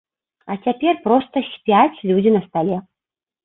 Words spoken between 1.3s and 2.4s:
спяць людзі